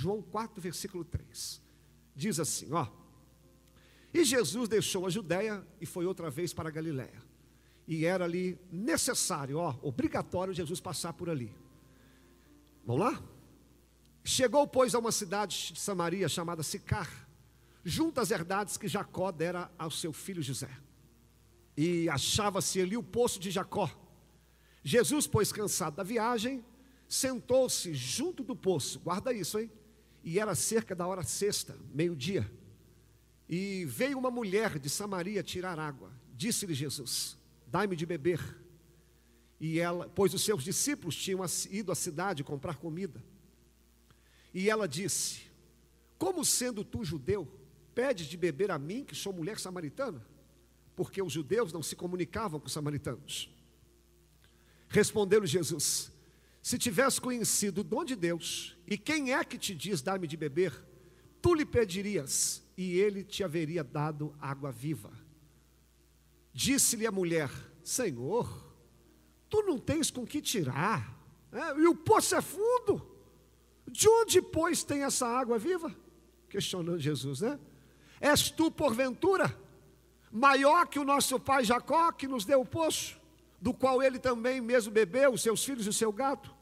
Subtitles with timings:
[0.00, 1.60] João 4, versículo 3.
[2.16, 2.86] Diz assim, ó.
[4.14, 7.22] E Jesus deixou a Judéia e foi outra vez para a Galiléia.
[7.86, 11.54] E era ali necessário, ó, obrigatório Jesus passar por ali.
[12.86, 13.22] Vamos lá?
[14.24, 17.28] Chegou, pois, a uma cidade de Samaria chamada Sicar,
[17.84, 20.70] junto às herdades que Jacó dera ao seu filho José.
[21.76, 23.90] E achava-se ali o poço de Jacó.
[24.82, 26.64] Jesus, pois, cansado da viagem,
[27.06, 29.70] sentou-se junto do poço, guarda isso, hein?
[30.22, 32.50] E era cerca da hora sexta, meio-dia.
[33.48, 36.12] E veio uma mulher de Samaria tirar água.
[36.34, 38.40] Disse-lhe Jesus: Dai-me de beber.
[39.58, 43.22] E ela, pois os seus discípulos tinham ido à cidade comprar comida.
[44.54, 45.42] E ela disse:
[46.18, 47.46] Como sendo tu judeu,
[47.94, 50.24] pedes de beber a mim, que sou mulher samaritana?
[50.94, 53.50] Porque os judeus não se comunicavam com os samaritanos.
[54.88, 56.10] Respondeu-lhe Jesus:
[56.62, 60.36] Se tivesse conhecido o dom de Deus, e quem é que te diz dar-me de
[60.36, 60.72] beber,
[61.40, 65.12] tu lhe pedirias, e ele te haveria dado água viva.
[66.52, 67.50] Disse-lhe a mulher:
[67.82, 68.74] Senhor,
[69.48, 71.14] tu não tens com que tirar,
[71.52, 71.80] é?
[71.80, 73.06] e o poço é fundo.
[73.86, 75.94] De onde, pois, tem essa água viva?
[76.48, 77.58] Questionando Jesus, né?
[78.20, 79.54] És tu, porventura,
[80.30, 83.19] maior que o nosso pai Jacó, que nos deu o poço,
[83.60, 86.54] do qual ele também mesmo bebeu, os seus filhos e o seu gato?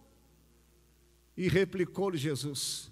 [1.36, 2.90] E replicou-lhe Jesus: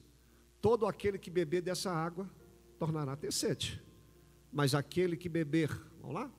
[0.60, 2.30] Todo aquele que beber dessa água
[2.78, 3.82] tornará a ter sede,
[4.52, 5.68] mas aquele que beber,
[6.00, 6.30] vamos lá?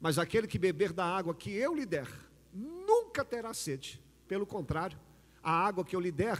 [0.00, 2.08] Mas aquele que beber da água que eu lhe der,
[2.52, 4.00] nunca terá sede.
[4.28, 4.98] Pelo contrário,
[5.42, 6.38] a água que eu lhe der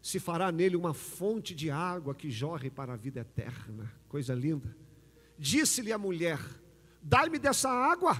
[0.00, 3.92] se fará nele uma fonte de água que jorre para a vida eterna.
[4.08, 4.76] Coisa linda.
[5.38, 6.38] Disse-lhe a mulher:
[7.02, 8.16] Dai-me dessa água,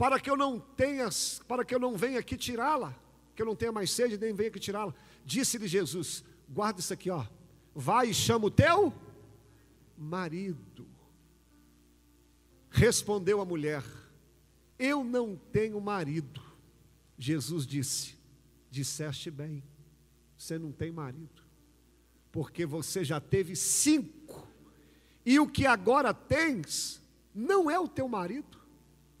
[0.00, 1.10] para que eu não tenha,
[1.46, 2.96] para que eu não venha aqui tirá-la,
[3.36, 4.94] que eu não tenha mais sede, nem venha aqui tirá-la.
[5.26, 7.26] Disse-lhe Jesus: Guarda isso aqui, ó.
[7.74, 8.94] Vai e chama o teu
[9.98, 10.88] marido.
[12.70, 13.84] Respondeu a mulher:
[14.78, 16.40] Eu não tenho marido.
[17.18, 18.16] Jesus disse:
[18.70, 19.62] Disseste bem
[20.38, 21.42] você não tem marido,
[22.32, 24.48] porque você já teve cinco,
[25.26, 27.02] e o que agora tens
[27.34, 28.59] não é o teu marido.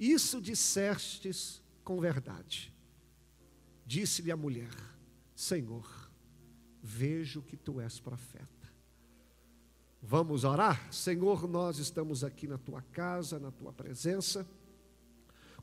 [0.00, 2.72] Isso dissestes com verdade.
[3.84, 4.74] Disse-lhe a mulher:
[5.34, 6.10] Senhor,
[6.82, 8.48] vejo que tu és profeta.
[10.02, 10.90] Vamos orar?
[10.90, 14.48] Senhor, nós estamos aqui na tua casa, na tua presença.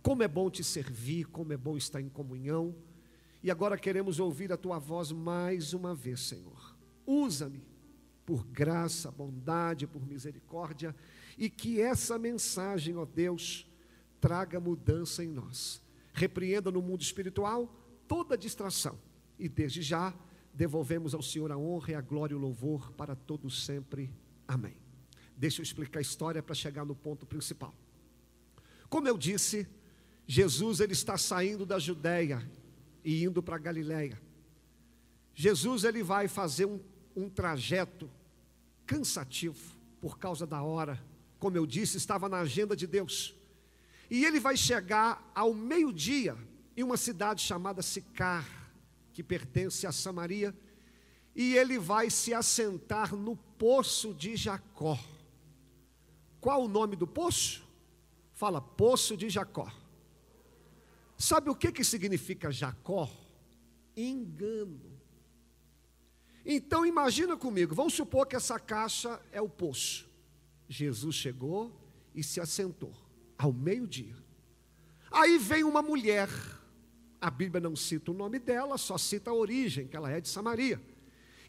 [0.04, 2.76] Como é bom te servir, como é bom estar em comunhão.
[3.42, 6.78] E agora queremos ouvir a tua voz mais uma vez, Senhor.
[7.06, 7.66] Usa-me
[8.24, 10.96] por graça, bondade, por misericórdia,
[11.38, 13.66] e que essa mensagem, ó Deus,
[14.20, 15.82] traga mudança em nós.
[16.14, 17.74] Repreenda no mundo espiritual
[18.08, 18.98] toda distração,
[19.38, 20.14] e desde já
[20.54, 24.12] devolvemos ao Senhor a honra e a glória e o louvor para todos sempre.
[24.48, 24.76] Amém.
[25.36, 27.76] Deixa eu explicar a história para chegar no ponto principal.
[28.90, 29.68] Como eu disse,
[30.26, 32.50] Jesus ele está saindo da Judéia
[33.04, 34.20] e indo para Galiléia.
[35.36, 36.80] Jesus ele vai fazer um,
[37.16, 38.10] um trajeto
[38.86, 41.00] cansativo por causa da hora,
[41.38, 43.37] como eu disse, estava na agenda de Deus.
[44.10, 46.38] E ele vai chegar ao meio-dia
[46.76, 48.46] em uma cidade chamada Sicar,
[49.12, 50.56] que pertence a Samaria,
[51.36, 54.98] e ele vai se assentar no poço de Jacó.
[56.40, 57.68] Qual o nome do poço?
[58.34, 59.72] Fala, poço de Jacó.
[61.18, 63.10] Sabe o que, que significa Jacó?
[63.96, 64.80] Engano.
[66.46, 70.08] Então imagina comigo, vamos supor que essa caixa é o poço.
[70.70, 71.76] Jesus chegou
[72.16, 73.07] e se assentou
[73.38, 74.16] ao meio-dia.
[75.12, 76.30] Aí vem uma mulher,
[77.20, 80.28] a Bíblia não cita o nome dela, só cita a origem, que ela é de
[80.28, 80.82] Samaria.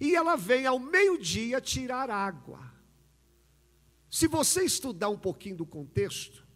[0.00, 2.60] E ela vem ao meio-dia tirar água.
[4.10, 6.46] Se você estudar um pouquinho do contexto,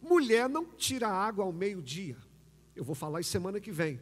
[0.00, 2.16] mulher não tira água ao meio-dia.
[2.74, 4.00] Eu vou falar isso semana que vem.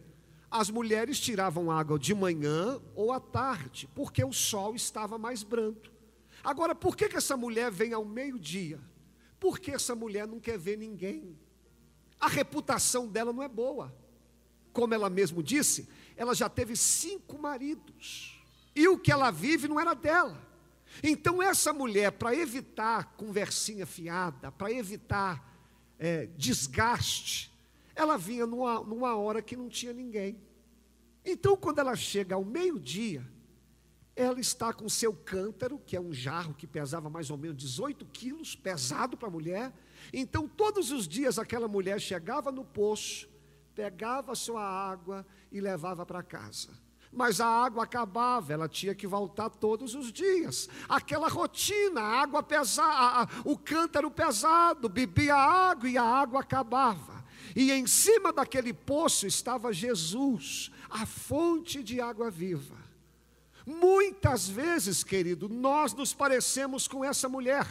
[0.50, 5.90] As mulheres tiravam água de manhã ou à tarde, porque o sol estava mais branco.
[6.42, 8.80] Agora, por que, que essa mulher vem ao meio-dia?
[9.38, 11.38] Porque essa mulher não quer ver ninguém.
[12.18, 13.94] A reputação dela não é boa.
[14.72, 18.42] Como ela mesmo disse, ela já teve cinco maridos.
[18.74, 20.46] E o que ela vive não era dela.
[21.02, 25.54] Então, essa mulher, para evitar conversinha fiada, para evitar
[25.98, 27.52] é, desgaste,
[27.94, 30.40] ela vinha numa, numa hora que não tinha ninguém.
[31.24, 33.26] Então, quando ela chega ao meio-dia,
[34.16, 38.06] ela está com seu cântaro, que é um jarro que pesava mais ou menos 18
[38.06, 39.74] quilos, pesado para a mulher.
[40.10, 43.28] Então, todos os dias, aquela mulher chegava no poço,
[43.74, 46.70] pegava sua água e levava para casa.
[47.12, 50.68] mas a água acabava, ela tinha que voltar todos os dias.
[50.86, 57.24] Aquela rotina, a água pesada, o cântaro pesado, bebia água e a água acabava.
[57.54, 62.85] E em cima daquele poço estava Jesus, a fonte de água viva.
[63.66, 67.66] Muitas vezes, querido, nós nos parecemos com essa mulher.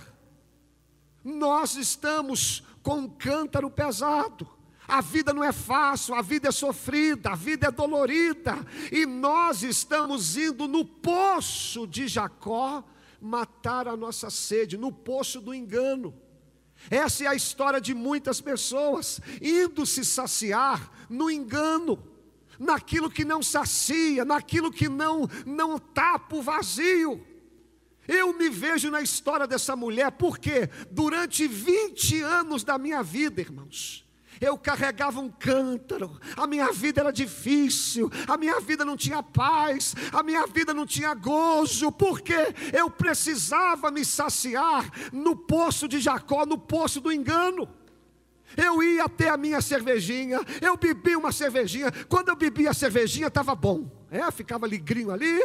[1.23, 4.45] Nós estamos com um cântaro pesado.
[4.87, 8.55] A vida não é fácil, a vida é sofrida, a vida é dolorida,
[8.91, 12.83] e nós estamos indo no poço de Jacó
[13.19, 16.13] matar a nossa sede, no poço do engano.
[16.91, 21.97] Essa é a história de muitas pessoas indo se saciar no engano,
[22.59, 27.25] naquilo que não sacia, naquilo que não não tapa o vazio.
[28.07, 34.05] Eu me vejo na história dessa mulher, porque durante 20 anos da minha vida, irmãos,
[34.39, 39.95] eu carregava um cântaro, a minha vida era difícil, a minha vida não tinha paz,
[40.11, 42.35] a minha vida não tinha gozo, porque
[42.73, 47.67] eu precisava me saciar no poço de Jacó, no poço do engano.
[48.55, 53.27] Eu ia até a minha cervejinha, eu bebi uma cervejinha, quando eu bebia a cervejinha
[53.27, 53.89] estava bom.
[54.15, 55.41] É, ficava ligrinho ali,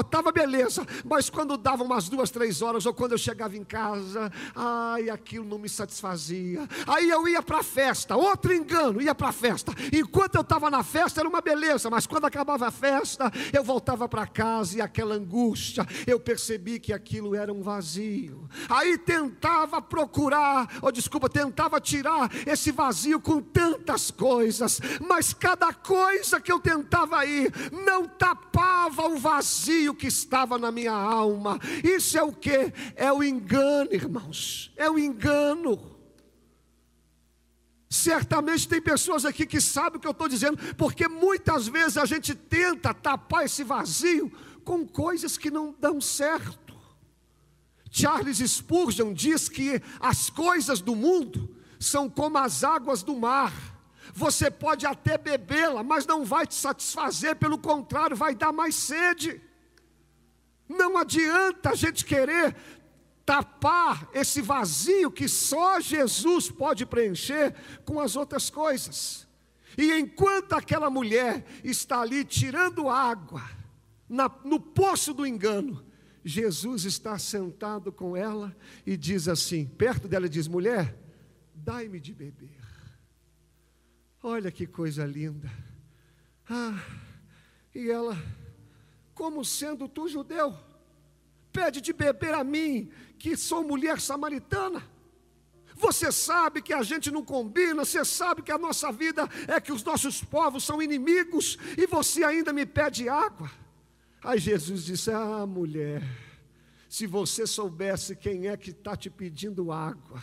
[0.00, 0.86] estava beleza.
[1.04, 5.44] Mas quando dava umas duas, três horas, ou quando eu chegava em casa, ai, aquilo
[5.44, 6.68] não me satisfazia.
[6.86, 9.72] Aí eu ia para a festa, outro engano, ia para a festa.
[9.92, 14.08] Enquanto eu estava na festa era uma beleza, mas quando acabava a festa, eu voltava
[14.08, 18.48] para casa e aquela angústia, eu percebi que aquilo era um vazio.
[18.68, 26.40] Aí tentava procurar, ou desculpa, tentava tirar esse vazio com tantas coisas, mas cada coisa
[26.40, 27.52] que eu tentava ir,
[27.84, 31.58] não tapava o vazio que estava na minha alma.
[31.82, 32.72] Isso é o que?
[32.94, 34.72] É o engano, irmãos.
[34.76, 35.92] É o engano.
[37.88, 42.06] Certamente tem pessoas aqui que sabem o que eu estou dizendo, porque muitas vezes a
[42.06, 44.32] gente tenta tapar esse vazio
[44.64, 46.74] com coisas que não dão certo.
[47.90, 53.71] Charles Spurgeon diz que as coisas do mundo são como as águas do mar
[54.14, 59.40] você pode até bebê-la, mas não vai te satisfazer, pelo contrário, vai dar mais sede.
[60.68, 62.56] Não adianta a gente querer
[63.24, 67.54] tapar esse vazio que só Jesus pode preencher
[67.84, 69.26] com as outras coisas.
[69.76, 73.42] E enquanto aquela mulher está ali tirando água,
[74.08, 75.84] na, no poço do engano,
[76.24, 78.54] Jesus está sentado com ela
[78.86, 80.96] e diz assim: perto dela, diz: mulher,
[81.54, 82.61] dai-me de beber.
[84.22, 85.50] Olha que coisa linda.
[86.48, 86.80] Ah,
[87.74, 88.16] e ela,
[89.14, 90.56] como sendo tu judeu,
[91.52, 94.82] pede de beber a mim, que sou mulher samaritana.
[95.74, 99.72] Você sabe que a gente não combina, você sabe que a nossa vida é que
[99.72, 103.50] os nossos povos são inimigos, e você ainda me pede água.
[104.22, 106.02] Aí Jesus disse: Ah, mulher,
[106.88, 110.22] se você soubesse quem é que está te pedindo água,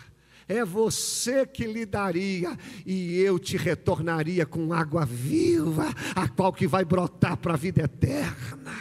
[0.50, 6.68] é você que lhe daria, e eu te retornaria com água viva, a qual que
[6.68, 8.74] vai brotar para a vida eterna.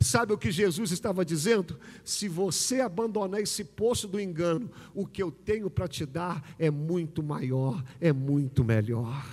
[0.00, 1.78] Sabe o que Jesus estava dizendo?
[2.04, 6.70] Se você abandonar esse poço do engano, o que eu tenho para te dar é
[6.70, 9.24] muito maior, é muito melhor.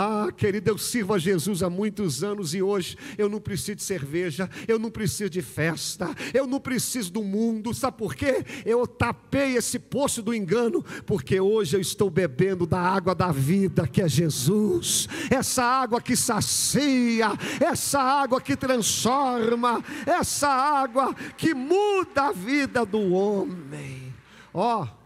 [0.00, 3.82] Ah, querido, eu sirvo a Jesus há muitos anos e hoje eu não preciso de
[3.82, 8.44] cerveja, eu não preciso de festa, eu não preciso do mundo, sabe por quê?
[8.64, 13.88] Eu tapei esse poço do engano, porque hoje eu estou bebendo da água da vida
[13.88, 22.28] que é Jesus, essa água que sacia, essa água que transforma, essa água que muda
[22.28, 24.14] a vida do homem.
[24.54, 24.97] Ó, oh,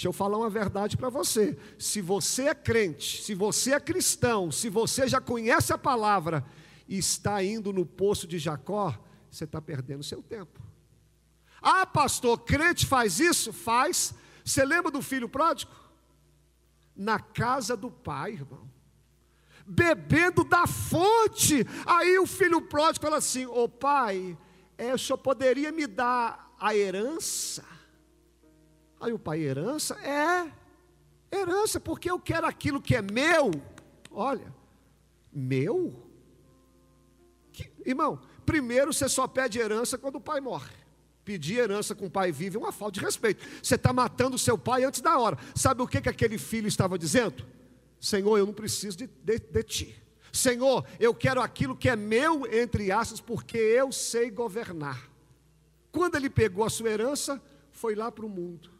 [0.00, 1.58] Deixa eu falar uma verdade para você.
[1.78, 6.42] Se você é crente, se você é cristão, se você já conhece a palavra
[6.88, 8.98] e está indo no poço de Jacó,
[9.30, 10.58] você está perdendo seu tempo.
[11.60, 13.52] Ah, pastor, crente faz isso?
[13.52, 14.14] Faz.
[14.42, 15.70] Você lembra do filho pródigo?
[16.96, 18.70] Na casa do pai, irmão.
[19.66, 21.66] Bebendo da fonte.
[21.84, 24.34] Aí o filho pródigo fala assim: Ô oh, pai,
[24.78, 27.79] é, o senhor poderia me dar a herança?
[29.00, 29.94] Aí o pai, herança?
[30.00, 30.52] É,
[31.34, 33.50] herança, porque eu quero aquilo que é meu.
[34.10, 34.54] Olha,
[35.32, 36.06] meu?
[37.50, 40.74] Que, irmão, primeiro você só pede herança quando o pai morre.
[41.24, 43.46] Pedir herança com o pai vivo é uma falta de respeito.
[43.62, 45.38] Você está matando o seu pai antes da hora.
[45.54, 47.46] Sabe o que, que aquele filho estava dizendo?
[48.00, 50.02] Senhor, eu não preciso de, de, de ti.
[50.32, 55.10] Senhor, eu quero aquilo que é meu, entre aspas, porque eu sei governar.
[55.92, 57.40] Quando ele pegou a sua herança,
[57.72, 58.79] foi lá para o mundo.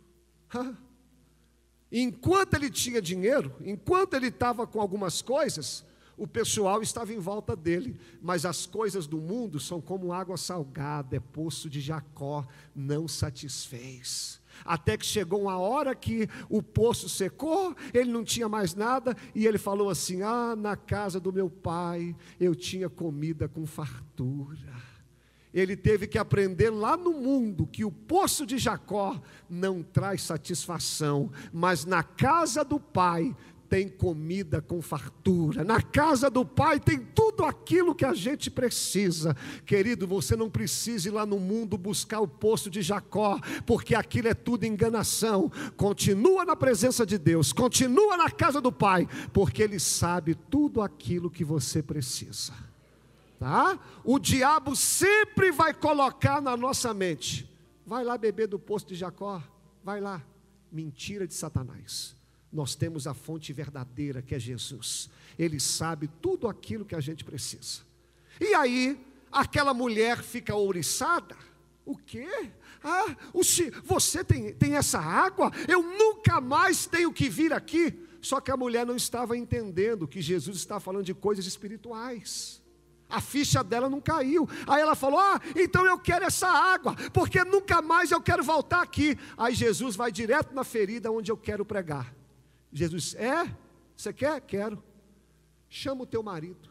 [1.92, 5.85] Enquanto ele tinha dinheiro, enquanto ele estava com algumas coisas,
[6.16, 11.16] o pessoal estava em volta dele, mas as coisas do mundo são como água salgada,
[11.16, 14.38] é poço de Jacó, não satisfez.
[14.62, 19.47] Até que chegou uma hora que o poço secou, ele não tinha mais nada, e
[19.47, 24.89] ele falou assim: Ah, na casa do meu pai eu tinha comida com fartura.
[25.52, 31.30] Ele teve que aprender lá no mundo que o poço de Jacó não traz satisfação,
[31.52, 33.35] mas na casa do pai
[33.71, 35.62] tem comida com fartura.
[35.62, 39.37] Na casa do Pai tem tudo aquilo que a gente precisa.
[39.64, 44.26] Querido, você não precisa ir lá no mundo buscar o poço de Jacó, porque aquilo
[44.26, 45.50] é tudo enganação.
[45.76, 51.30] Continua na presença de Deus, continua na casa do Pai, porque Ele sabe tudo aquilo
[51.30, 52.70] que você precisa.
[53.40, 53.76] Tá?
[54.04, 57.50] O diabo sempre vai colocar na nossa mente:
[57.85, 59.42] vai lá beber do poço de Jacó,
[59.82, 60.23] vai lá.
[60.70, 62.20] Mentira de Satanás
[62.52, 65.09] nós temos a fonte verdadeira que é Jesus.
[65.38, 67.80] Ele sabe tudo aquilo que a gente precisa.
[68.40, 68.99] E aí,
[69.30, 71.37] aquela mulher fica ouriçada.
[71.85, 72.50] O quê?
[72.82, 73.42] Ah, o,
[73.85, 75.50] você tem, tem essa água?
[75.68, 78.06] Eu nunca mais tenho que vir aqui.
[78.20, 82.60] Só que a mulher não estava entendendo que Jesus está falando de coisas espirituais.
[83.11, 84.49] A ficha dela não caiu.
[84.67, 88.83] Aí ela falou: Ah, então eu quero essa água, porque nunca mais eu quero voltar
[88.83, 89.17] aqui.
[89.37, 92.14] Aí Jesus vai direto na ferida onde eu quero pregar.
[92.73, 93.55] Jesus, é?
[93.97, 94.40] Você quer?
[94.40, 94.83] Quero.
[95.69, 96.69] Chama o teu marido.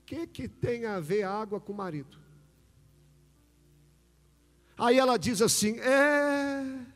[0.00, 2.18] O que, que tem a ver água com o marido?
[4.76, 6.86] Aí ela diz assim: É,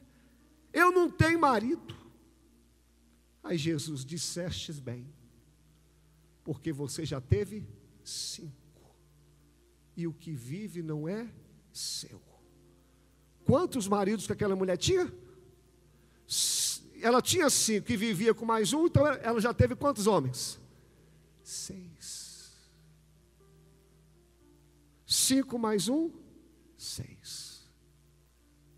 [0.73, 1.95] eu não tenho marido.
[3.43, 5.07] Aí Jesus, dissestes bem,
[6.45, 7.67] porque você já teve
[8.05, 8.95] cinco,
[9.97, 11.29] e o que vive não é
[11.73, 12.23] seu.
[13.45, 15.13] Quantos maridos que aquela mulher tinha?
[17.03, 20.59] ela tinha cinco e vivia com mais um, então ela já teve quantos homens?
[21.43, 22.71] Seis.
[25.07, 26.11] Cinco mais um,
[26.79, 27.71] seis.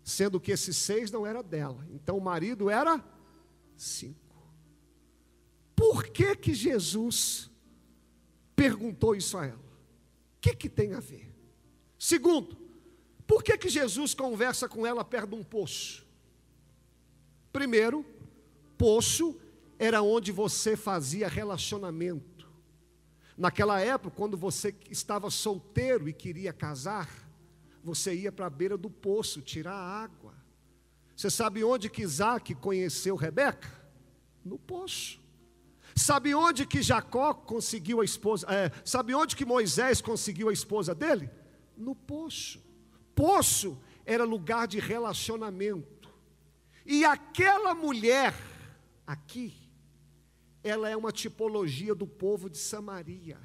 [0.03, 1.87] Sendo que esses seis não era dela.
[1.89, 3.01] Então o marido era
[3.77, 4.17] cinco.
[5.73, 7.49] Por que que Jesus
[8.57, 9.55] perguntou isso a ela?
[9.55, 11.31] O que, que tem a ver?
[11.99, 12.57] Segundo,
[13.27, 16.03] por que que Jesus conversa com ela perto de um poço?
[17.53, 18.03] Primeiro,
[18.75, 19.39] poço
[19.77, 22.49] era onde você fazia relacionamento.
[23.37, 27.07] Naquela época, quando você estava solteiro e queria casar,
[27.83, 30.33] você ia para a beira do poço tirar água.
[31.15, 33.69] Você sabe onde que Isaac conheceu Rebeca?
[34.43, 35.26] No poço.
[35.97, 38.45] Sabe onde que Jacó conseguiu a esposa?
[38.49, 41.29] É, sabe onde que Moisés conseguiu a esposa dele?
[41.75, 42.63] No poço.
[43.15, 46.09] Poço era lugar de relacionamento.
[46.85, 48.33] E aquela mulher
[49.05, 49.53] aqui,
[50.63, 53.39] ela é uma tipologia do povo de Samaria.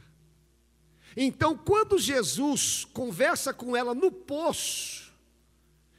[1.16, 5.12] Então, quando Jesus conversa com ela no poço,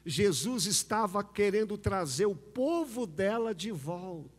[0.06, 4.33] Jesus estava querendo trazer o povo dela de volta.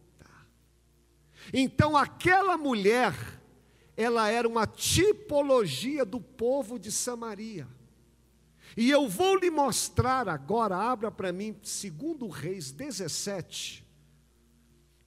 [1.52, 3.14] Então, aquela mulher,
[3.96, 7.68] ela era uma tipologia do povo de Samaria.
[8.76, 13.84] E eu vou lhe mostrar agora, abra para mim, segundo Reis 17,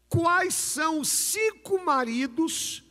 [0.08, 2.84] quais são os cinco maridos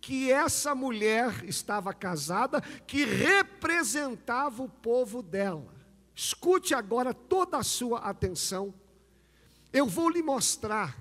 [0.00, 5.72] que essa mulher estava casada, que representava o povo dela.
[6.14, 8.74] Escute agora toda a sua atenção.
[9.72, 10.98] Eu vou lhe mostrar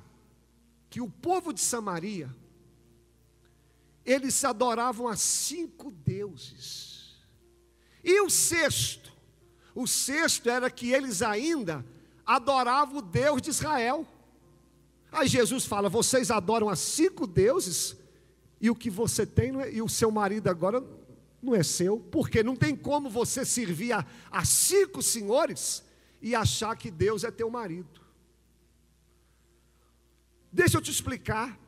[0.94, 2.30] que o povo de Samaria,
[4.06, 7.16] eles adoravam a cinco deuses.
[8.04, 9.12] E o sexto,
[9.74, 11.84] o sexto era que eles ainda
[12.24, 14.06] adoravam o Deus de Israel.
[15.12, 17.98] Aí Jesus fala: vocês adoram a cinco deuses,
[18.62, 20.80] e o que você tem é, e o seu marido agora
[21.42, 25.84] não é seu, porque não tem como você servir a, a cinco senhores
[26.22, 28.03] e achar que Deus é teu marido.
[30.54, 31.60] Deixa eu te explicar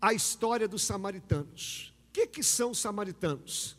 [0.00, 1.92] a história dos samaritanos.
[2.08, 3.76] O que, que são os samaritanos?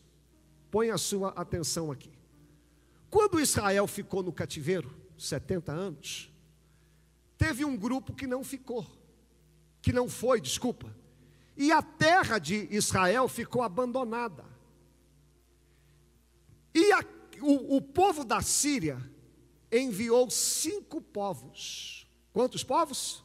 [0.70, 2.12] Põe a sua atenção aqui.
[3.08, 6.30] Quando Israel ficou no cativeiro, 70 anos,
[7.38, 8.86] teve um grupo que não ficou,
[9.80, 10.94] que não foi, desculpa.
[11.56, 14.44] E a terra de Israel ficou abandonada.
[16.74, 17.02] E a,
[17.40, 19.00] o, o povo da Síria
[19.72, 22.06] enviou cinco povos.
[22.30, 23.23] Quantos povos?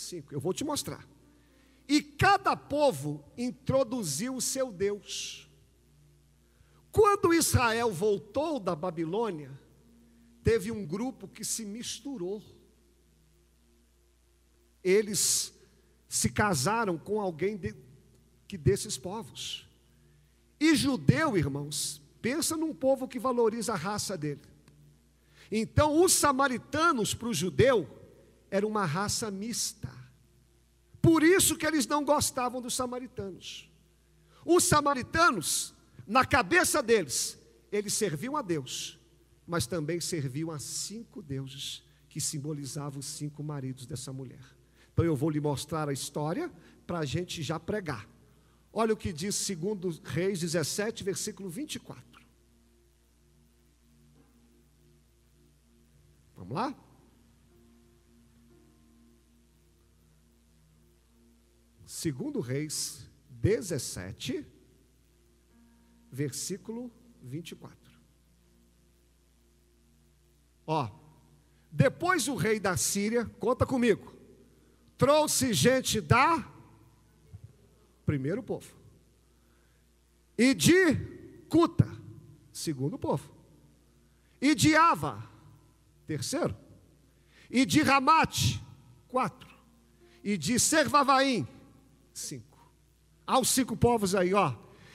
[0.00, 0.34] Cinco.
[0.34, 1.06] Eu vou te mostrar.
[1.88, 5.48] E cada povo introduziu o seu Deus.
[6.92, 9.50] Quando Israel voltou da Babilônia,
[10.42, 12.42] teve um grupo que se misturou.
[14.82, 15.52] Eles
[16.08, 17.74] se casaram com alguém de,
[18.48, 19.68] que desses povos.
[20.58, 24.42] E judeu, irmãos, pensa num povo que valoriza a raça dele.
[25.50, 27.99] Então, os samaritanos para o judeu
[28.50, 29.90] era uma raça mista.
[31.00, 33.70] Por isso que eles não gostavam dos samaritanos.
[34.44, 35.74] Os samaritanos,
[36.06, 37.38] na cabeça deles,
[37.70, 38.98] eles serviam a Deus,
[39.46, 44.44] mas também serviam a cinco deuses que simbolizavam os cinco maridos dessa mulher.
[44.92, 46.52] Então eu vou lhe mostrar a história
[46.86, 48.08] para a gente já pregar.
[48.72, 52.04] Olha o que diz segundo Reis 17, versículo 24.
[56.36, 56.74] Vamos lá?
[62.00, 64.46] Segundo Reis 17,
[66.10, 66.90] versículo
[67.20, 67.76] 24.
[70.66, 70.88] Ó,
[71.70, 74.16] depois o rei da Síria, conta comigo,
[74.96, 76.50] trouxe gente da
[78.06, 78.74] primeiro povo,
[80.38, 80.94] e de
[81.50, 81.86] Cuta,
[82.50, 83.30] segundo povo,
[84.40, 85.22] e de Ava,
[86.06, 86.56] terceiro,
[87.50, 88.58] e de Ramate,
[89.06, 89.50] quatro,
[90.24, 91.46] e de Servavaim,
[93.26, 94.52] Aos cinco povos aí, ó.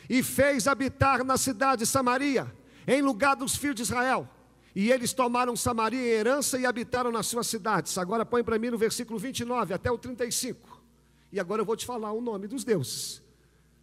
[0.09, 2.53] E fez habitar na cidade de Samaria,
[2.87, 4.29] em lugar dos filhos de Israel.
[4.75, 7.97] E eles tomaram Samaria em herança e habitaram nas suas cidades.
[7.97, 10.83] Agora põe para mim no versículo 29 até o 35.
[11.31, 13.21] E agora eu vou te falar o nome dos deuses.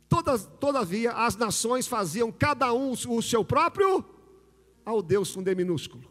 [0.09, 4.05] Todas, todavia, as nações faziam cada um o seu próprio
[4.85, 6.05] ao Deus com D minúsculo.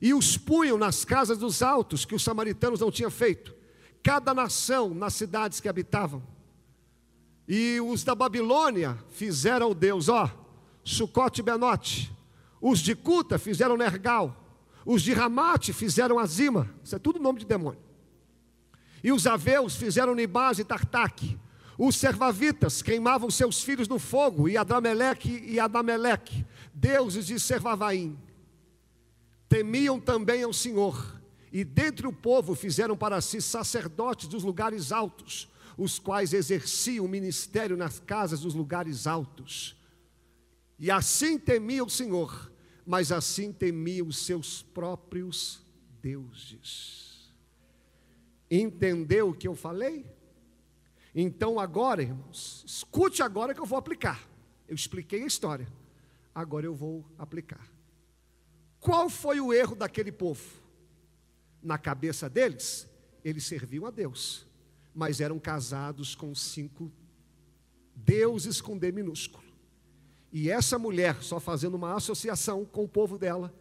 [0.00, 3.54] E os punham nas casas dos altos, que os samaritanos não tinham feito.
[4.02, 6.22] Cada nação nas cidades que habitavam.
[7.52, 10.30] E os da Babilônia fizeram o Deus, ó,
[10.84, 12.08] Sucote Benote.
[12.60, 14.36] Os de Cuta fizeram Nergal.
[14.86, 16.72] Os de Ramate fizeram Azima.
[16.84, 17.80] Isso é tudo nome de demônio.
[19.02, 21.36] E os aveus fizeram Nibás e Tartaque.
[21.76, 28.16] Os servavitas queimavam seus filhos no fogo, e Adameleque e Adameleque, deuses de Servavaim.
[29.48, 31.20] Temiam também ao Senhor,
[31.52, 35.48] e dentre o povo fizeram para si sacerdotes dos lugares altos,
[35.80, 39.74] os quais exerciam o ministério nas casas dos lugares altos.
[40.78, 42.52] E assim temia o Senhor,
[42.84, 45.64] mas assim temia os seus próprios
[46.02, 47.32] deuses.
[48.50, 50.04] Entendeu o que eu falei?
[51.14, 54.28] Então agora, irmãos, escute agora que eu vou aplicar.
[54.68, 55.66] Eu expliquei a história,
[56.34, 57.66] agora eu vou aplicar.
[58.78, 60.60] Qual foi o erro daquele povo?
[61.62, 62.86] Na cabeça deles,
[63.24, 64.49] eles serviam a Deus
[64.94, 66.90] mas eram casados com cinco
[67.94, 69.44] deuses com D minúsculo.
[70.32, 73.52] E essa mulher, só fazendo uma associação com o povo dela,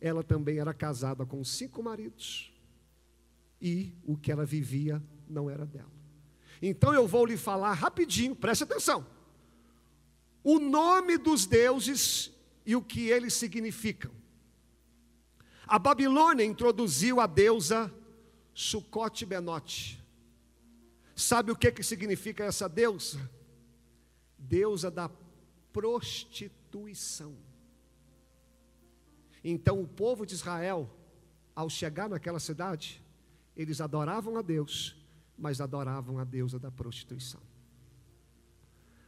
[0.00, 2.52] ela também era casada com cinco maridos.
[3.60, 5.92] E o que ela vivia não era dela.
[6.60, 9.06] Então eu vou lhe falar rapidinho, preste atenção.
[10.42, 12.30] O nome dos deuses
[12.66, 14.10] e o que eles significam.
[15.66, 17.92] A Babilônia introduziu a deusa
[18.52, 20.03] Sucote Benote.
[21.14, 23.30] Sabe o que, que significa essa deusa?
[24.38, 25.10] Deusa da
[25.72, 27.34] prostituição.
[29.42, 30.90] Então o povo de Israel,
[31.54, 33.02] ao chegar naquela cidade,
[33.56, 34.96] eles adoravam a Deus,
[35.38, 37.40] mas adoravam a deusa da prostituição.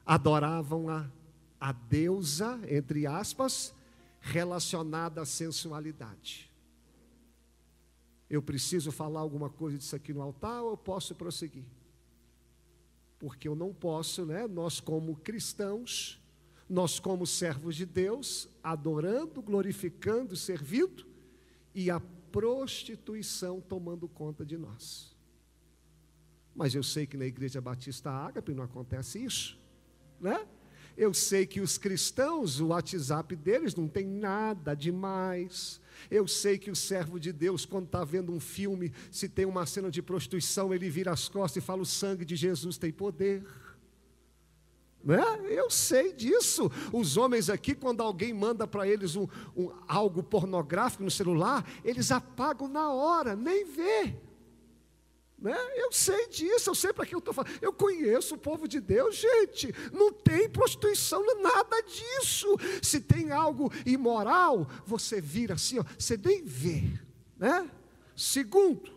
[0.05, 1.11] Adoravam a,
[1.59, 3.75] a deusa, entre aspas,
[4.21, 6.51] relacionada à sensualidade.
[8.29, 11.65] Eu preciso falar alguma coisa disso aqui no altar ou eu posso prosseguir?
[13.27, 14.47] Porque eu não posso, né?
[14.47, 16.23] Nós como cristãos,
[16.71, 21.05] nós como servos de Deus, adorando, glorificando, servindo,
[21.75, 21.99] e a
[22.31, 25.13] prostituição tomando conta de nós.
[26.55, 29.59] Mas eu sei que na Igreja Batista Ágape não acontece isso,
[30.21, 30.47] né?
[30.97, 35.81] Eu sei que os cristãos, o WhatsApp deles não tem nada demais.
[36.11, 39.67] Eu sei que o servo de Deus, quando está vendo um filme, se tem uma
[39.67, 43.45] cena de prostituição, ele vira as costas e fala: o sangue de Jesus tem poder.
[45.05, 45.23] Né?
[45.49, 46.71] Eu sei disso.
[46.93, 52.11] Os homens aqui, quando alguém manda para eles um, um, algo pornográfico no celular, eles
[52.11, 54.17] apagam na hora, nem vê.
[55.39, 55.57] Né?
[55.75, 57.53] Eu sei disso, eu sei para que eu estou falando.
[57.61, 59.73] Eu conheço o povo de Deus, gente.
[59.93, 62.57] Não tem prostituição, nada disso.
[62.83, 66.85] Se tem algo imoral, você vira assim, ó, você nem vê.
[67.37, 67.71] Né?
[68.17, 68.91] Segundo,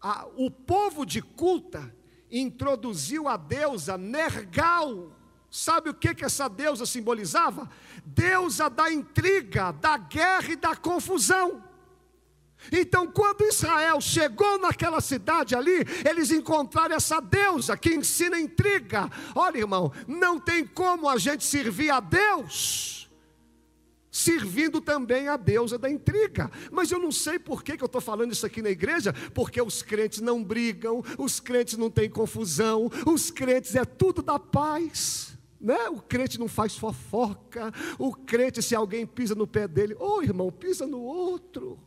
[0.00, 1.94] a, o povo de culta
[2.30, 5.12] introduziu a deusa Nergal.
[5.48, 7.70] Sabe o que, que essa deusa simbolizava?
[8.04, 11.62] Deusa da intriga, da guerra e da confusão.
[12.72, 19.10] Então, quando Israel chegou naquela cidade ali, eles encontraram essa deusa que ensina intriga.
[19.34, 22.96] Olha, irmão, não tem como a gente servir a Deus
[24.16, 26.50] servindo também a deusa da intriga.
[26.72, 29.60] Mas eu não sei por que, que eu estou falando isso aqui na igreja, porque
[29.60, 35.36] os crentes não brigam, os crentes não têm confusão, os crentes é tudo da paz.
[35.60, 35.88] Né?
[35.90, 40.22] O crente não faz fofoca, o crente, se alguém pisa no pé dele, ô oh,
[40.22, 41.78] irmão, pisa no outro.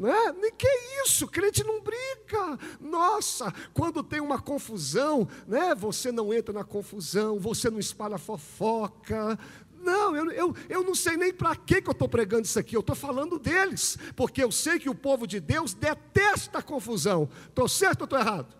[0.00, 0.50] Né?
[0.56, 0.66] Que
[1.04, 1.28] isso?
[1.28, 2.58] Crente não briga.
[2.80, 5.74] Nossa, quando tem uma confusão, né?
[5.74, 9.38] Você não entra na confusão, você não espalha fofoca,
[9.82, 12.80] não, eu, eu, eu não sei nem para que, eu estou pregando isso aqui, eu
[12.80, 17.28] estou falando deles, porque eu sei que o povo de Deus detesta a confusão.
[17.48, 18.54] Estou certo ou estou errado?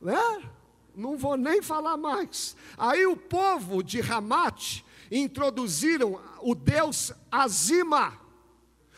[0.00, 0.50] Né?
[0.94, 2.56] Não vou nem falar mais.
[2.78, 8.23] Aí o povo de Ramate introduziram o Deus Azima.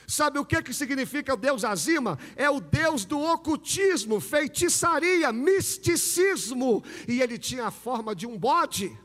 [0.06, 2.18] Sabe o que, que significa Deus Azima?
[2.36, 6.84] É o Deus do ocultismo, feitiçaria, misticismo.
[7.08, 8.96] E ele tinha a forma de um bode.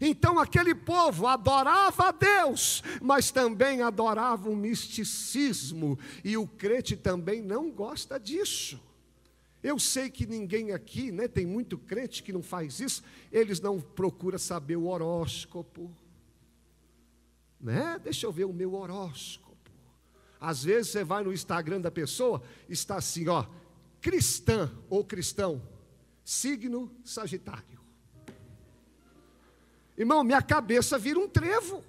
[0.00, 7.40] Então aquele povo adorava a Deus, mas também adorava o misticismo, e o crente também
[7.40, 8.80] não gosta disso.
[9.62, 13.80] Eu sei que ninguém aqui, né, tem muito crente que não faz isso, eles não
[13.80, 15.90] procuram saber o horóscopo.
[17.60, 17.98] Né?
[18.04, 19.47] Deixa eu ver o meu horóscopo.
[20.40, 23.44] Às vezes você vai no Instagram da pessoa, está assim, ó,
[24.00, 25.62] cristã ou cristão,
[26.24, 27.78] signo Sagitário.
[29.96, 31.82] Irmão, minha cabeça vira um trevo.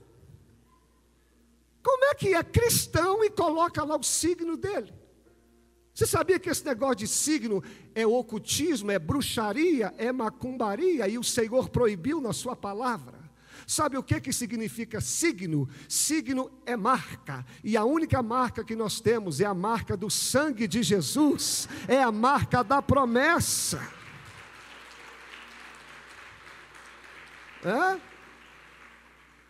[1.84, 4.92] Como é que é cristão e coloca lá o signo dele?
[5.94, 11.24] Você sabia que esse negócio de signo é ocultismo, é bruxaria, é macumbaria e o
[11.24, 13.19] Senhor proibiu na sua palavra?
[13.70, 15.70] Sabe o que, que significa signo?
[15.88, 20.68] Signo é marca, e a única marca que nós temos é a marca do sangue
[20.68, 23.80] de Jesus, é a marca da promessa.
[27.64, 28.00] É?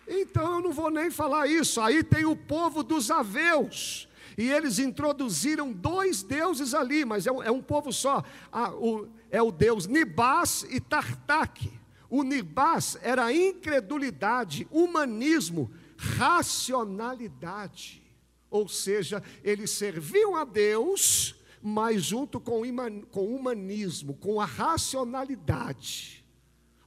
[0.06, 1.80] Então eu não vou nem falar isso.
[1.80, 4.10] Aí tem o povo dos Aveus.
[4.38, 8.22] E eles introduziram dois deuses ali, mas é um, é um povo só.
[8.52, 11.79] Ah, o, é o deus Nibás e Tartak.
[12.10, 18.02] O Nibás era incredulidade, humanismo, racionalidade.
[18.50, 26.26] Ou seja, eles serviam a Deus, mas junto com o humanismo, com a racionalidade.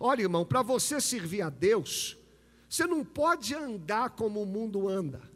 [0.01, 2.19] Olha, irmão, para você servir a Deus,
[2.69, 5.31] você não pode andar como o mundo anda.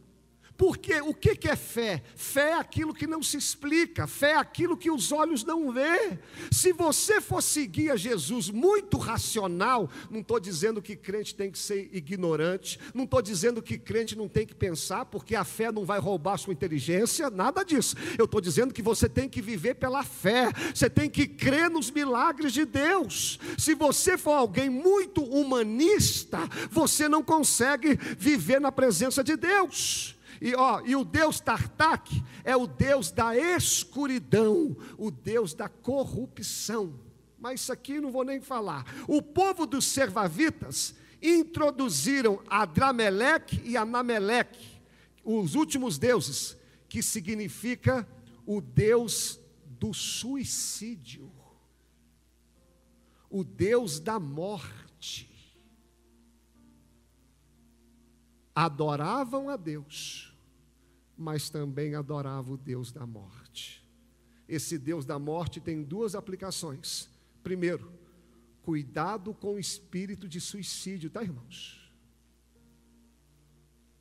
[0.56, 2.02] Porque o que é fé?
[2.14, 6.18] Fé é aquilo que não se explica, fé é aquilo que os olhos não vê.
[6.50, 11.58] Se você for seguir a Jesus muito racional, não estou dizendo que crente tem que
[11.58, 15.84] ser ignorante, não estou dizendo que crente não tem que pensar, porque a fé não
[15.84, 17.94] vai roubar sua inteligência, nada disso.
[18.18, 21.90] Eu estou dizendo que você tem que viver pela fé, você tem que crer nos
[21.90, 23.38] milagres de Deus.
[23.58, 26.38] Se você for alguém muito humanista,
[26.70, 30.15] você não consegue viver na presença de Deus.
[30.40, 36.98] E, ó, e o Deus Tartak é o Deus da escuridão, o Deus da corrupção.
[37.38, 38.84] Mas isso aqui não vou nem falar.
[39.06, 44.80] O povo dos servavitas introduziram Adrameleque e Anameleque,
[45.24, 46.56] os últimos deuses,
[46.88, 48.06] que significa
[48.44, 49.40] o Deus
[49.78, 51.30] do suicídio,
[53.28, 55.35] o Deus da morte.
[58.56, 60.32] Adoravam a Deus
[61.16, 63.82] mas também adorava o Deus da morte.
[64.48, 67.08] Esse Deus da morte tem duas aplicações.
[67.42, 67.90] Primeiro,
[68.62, 71.90] cuidado com o espírito de suicídio, tá, irmãos?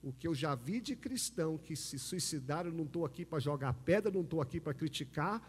[0.03, 3.73] O que eu já vi de cristão que se suicidaram, não estou aqui para jogar
[3.73, 5.41] pedra, não estou aqui para criticar,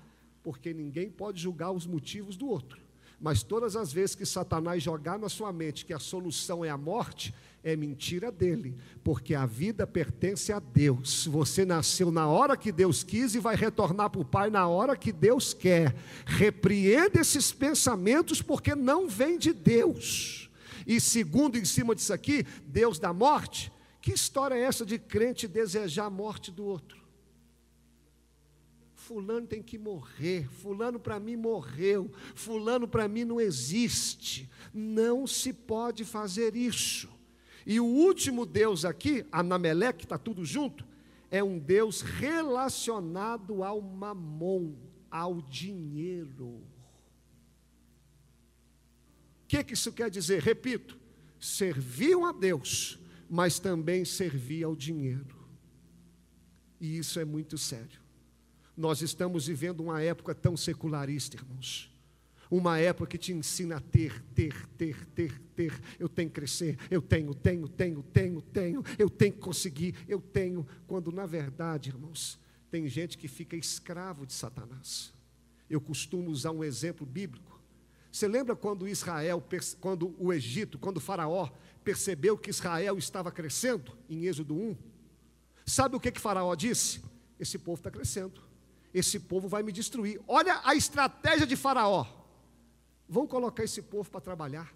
[0.43, 2.81] porque ninguém pode julgar os motivos do outro.
[3.21, 6.79] Mas todas as vezes que Satanás jogar na sua mente que a solução é a
[6.79, 7.35] morte,
[7.67, 11.27] é mentira dele, porque a vida pertence a Deus.
[11.27, 14.97] Você nasceu na hora que Deus quis e vai retornar para o Pai na hora
[14.97, 15.93] que Deus quer.
[16.25, 20.49] Repreenda esses pensamentos, porque não vem de Deus.
[20.87, 23.73] E segundo, em cima disso aqui, Deus da morte.
[24.01, 27.05] Que história é essa de crente desejar a morte do outro?
[28.95, 34.49] Fulano tem que morrer, Fulano para mim morreu, Fulano para mim não existe.
[34.73, 37.16] Não se pode fazer isso.
[37.67, 40.87] E o último Deus aqui, Anameleque, está tudo junto,
[41.29, 44.77] é um Deus relacionado ao mamon,
[45.11, 46.47] ao dinheiro.
[49.43, 50.41] O que, que isso quer dizer?
[50.41, 50.97] Repito,
[51.41, 55.37] serviam a Deus, mas também servia ao dinheiro.
[56.81, 58.01] E isso é muito sério.
[58.77, 61.91] Nós estamos vivendo uma época tão secularista, irmãos.
[62.51, 65.81] Uma época que te ensina a ter, ter, ter, ter, ter.
[65.99, 70.21] Eu tenho que crescer, eu tenho, tenho, tenho, tenho, tenho, eu tenho que conseguir, eu
[70.21, 70.67] tenho.
[70.87, 72.39] Quando na verdade, irmãos,
[72.71, 75.13] tem gente que fica escravo de Satanás.
[75.69, 77.61] Eu costumo usar um exemplo bíblico.
[78.13, 79.45] Você lembra quando Israel,
[79.81, 81.51] quando o Egito, quando o Faraó
[81.85, 84.77] percebeu que Israel estava crescendo, em Êxodo 1?
[85.67, 87.03] Sabe o que, que Faraó disse?
[87.39, 88.41] Esse povo está crescendo,
[88.95, 90.21] esse povo vai me destruir.
[90.27, 92.26] Olha a estratégia de Faraó.
[93.09, 94.73] Vão colocar esse povo para trabalhar.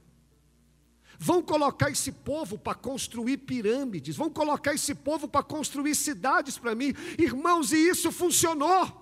[1.18, 6.74] Vão colocar esse povo para construir pirâmides, vão colocar esse povo para construir cidades para
[6.74, 9.00] mim, irmãos, e isso funcionou.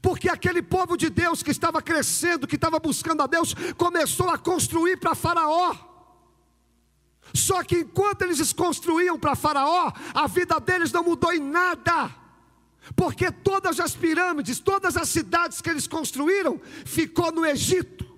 [0.00, 4.38] Porque aquele povo de Deus que estava crescendo, que estava buscando a Deus, começou a
[4.38, 5.74] construir para Faraó.
[7.32, 12.23] Só que enquanto eles construíam para Faraó, a vida deles não mudou em nada.
[12.94, 18.14] Porque todas as pirâmides, todas as cidades que eles construíram, ficou no Egito.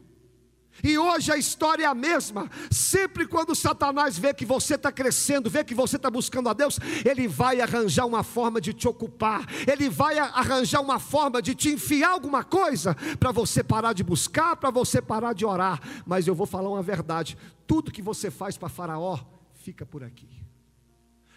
[0.83, 2.51] E hoje a história é a mesma.
[2.71, 6.79] Sempre quando Satanás vê que você está crescendo, vê que você está buscando a Deus,
[7.05, 11.71] ele vai arranjar uma forma de te ocupar, ele vai arranjar uma forma de te
[11.71, 15.81] enfiar alguma coisa para você parar de buscar, para você parar de orar.
[16.05, 19.19] Mas eu vou falar uma verdade: tudo que você faz para Faraó,
[19.55, 20.29] fica por aqui.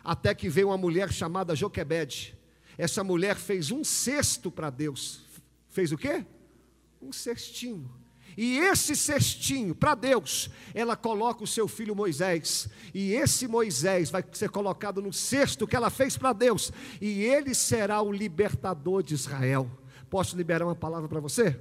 [0.04, 2.39] Até que veio uma mulher chamada Joquebede.
[2.80, 5.22] Essa mulher fez um cesto para Deus.
[5.70, 6.26] Fez o quê?
[7.00, 7.88] Um cestinho
[8.42, 12.70] e esse cestinho, para Deus, ela coloca o seu filho Moisés.
[12.94, 16.72] E esse Moisés vai ser colocado no cesto que ela fez para Deus.
[17.02, 19.70] E ele será o libertador de Israel.
[20.10, 21.60] Posso liberar uma palavra para você?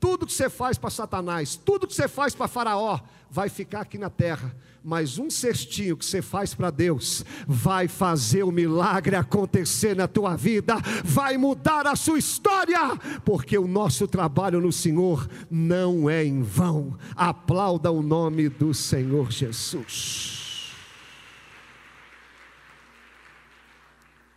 [0.00, 2.98] Tudo que você faz para Satanás, tudo que você faz para Faraó,
[3.30, 4.56] vai ficar aqui na terra.
[4.82, 10.34] Mas um cestinho que você faz para Deus, vai fazer o milagre acontecer na tua
[10.36, 12.78] vida, vai mudar a sua história,
[13.22, 16.96] porque o nosso trabalho no Senhor não é em vão.
[17.14, 20.74] Aplauda o nome do Senhor Jesus.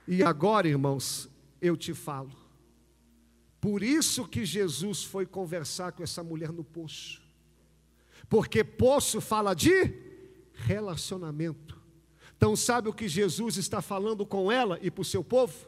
[0.06, 1.30] E agora, irmãos,
[1.62, 2.43] eu te falo
[3.64, 7.22] por isso que Jesus foi conversar com essa mulher no poço.
[8.28, 9.94] Porque poço fala de
[10.52, 11.82] relacionamento.
[12.36, 15.66] Então, sabe o que Jesus está falando com ela e para o seu povo?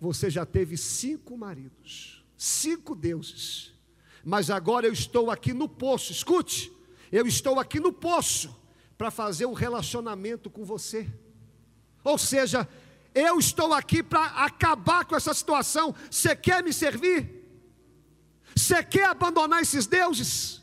[0.00, 3.72] Você já teve cinco maridos, cinco deuses,
[4.24, 6.10] mas agora eu estou aqui no poço.
[6.10, 6.72] Escute,
[7.12, 8.52] eu estou aqui no poço
[8.96, 11.08] para fazer um relacionamento com você.
[12.02, 12.66] Ou seja,
[13.14, 15.94] eu estou aqui para acabar com essa situação.
[16.10, 17.38] Você quer me servir?
[18.54, 20.58] Você quer abandonar esses deuses?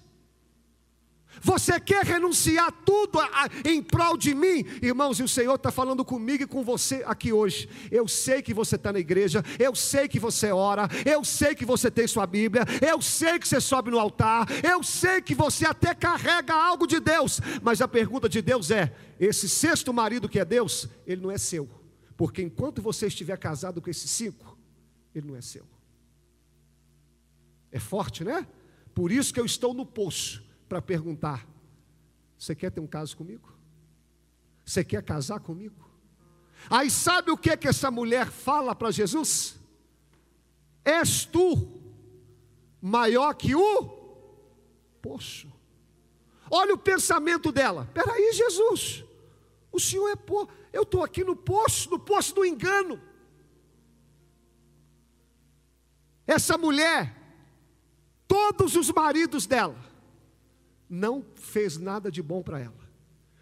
[1.46, 4.66] Você quer renunciar tudo a, a, em prol de mim?
[4.82, 7.70] Irmãos, e o Senhor está falando comigo e com você aqui hoje.
[7.92, 11.64] Eu sei que você está na igreja, eu sei que você ora, eu sei que
[11.64, 15.68] você tem sua Bíblia, eu sei que você sobe no altar, eu sei que você
[15.68, 20.40] até carrega algo de Deus, mas a pergunta de Deus é: esse sexto marido que
[20.40, 21.70] é Deus, ele não é seu.
[22.18, 24.58] Porque enquanto você estiver casado com esses cinco,
[25.14, 25.66] ele não é seu.
[27.72, 28.48] É forte, né?
[28.94, 31.46] Por isso que eu estou no poço para perguntar:
[32.38, 33.54] você quer ter um caso comigo?
[34.64, 35.86] Você quer casar comigo?
[36.70, 39.60] Aí sabe o que que essa mulher fala para Jesus?
[40.84, 41.82] És tu
[42.82, 43.88] maior que o
[45.02, 45.52] poço?
[46.50, 47.90] Olha o pensamento dela.
[47.94, 49.04] Peraí, Jesus,
[49.76, 50.50] o Senhor é poço.
[50.72, 53.00] Eu estou aqui no poço, no poço do engano.
[56.26, 57.16] Essa mulher,
[58.28, 59.78] todos os maridos dela,
[60.90, 62.90] não fez nada de bom para ela,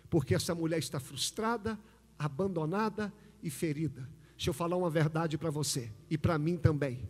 [0.10, 1.80] porque essa mulher está frustrada,
[2.17, 4.10] abandonada e ferida.
[4.36, 7.08] Deixa eu falar uma verdade para você e para mim também.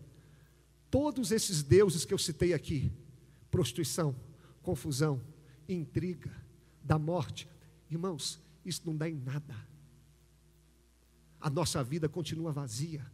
[0.91, 2.91] Todos esses deuses que eu citei aqui,
[3.49, 4.15] prostituição,
[4.61, 5.19] confusão,
[5.67, 6.31] intriga,
[6.83, 7.47] da morte,
[7.89, 9.55] irmãos, isso não dá em nada
[11.43, 13.05] a nossa vida continua vazia.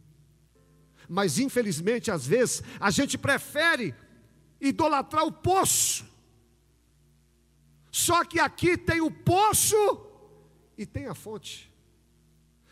[1.08, 3.92] Mas infelizmente, às vezes, a gente prefere
[4.60, 6.06] idolatrar o poço.
[7.90, 9.76] Só que aqui tem o poço
[10.78, 11.68] e tem a fonte.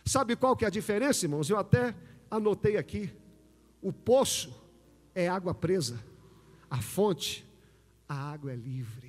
[0.04, 1.50] Sabe qual que é a diferença, irmãos?
[1.50, 1.92] Eu até
[2.30, 3.12] anotei aqui.
[3.82, 4.54] O poço
[5.12, 6.00] é água presa,
[6.70, 7.44] a fonte,
[8.08, 9.07] a água é livre.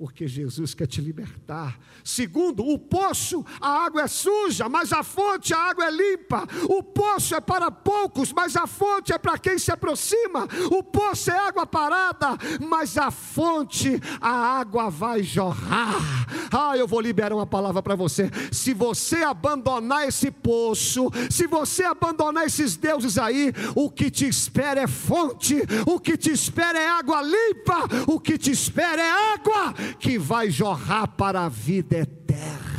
[0.00, 1.78] Porque Jesus quer te libertar.
[2.02, 6.48] Segundo, o poço, a água é suja, mas a fonte, a água é limpa.
[6.70, 10.48] O poço é para poucos, mas a fonte é para quem se aproxima.
[10.70, 12.28] O poço é água parada,
[12.66, 16.00] mas a fonte, a água vai jorrar.
[16.50, 18.30] Ah, eu vou liberar uma palavra para você.
[18.50, 24.80] Se você abandonar esse poço, se você abandonar esses deuses aí, o que te espera
[24.80, 29.74] é fonte, o que te espera é água limpa, o que te espera é água
[29.98, 32.70] que vai jorrar para a vida eterna.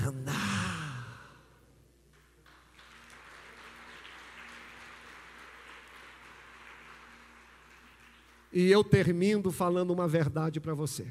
[8.54, 11.08] E eu termino falando uma verdade para você.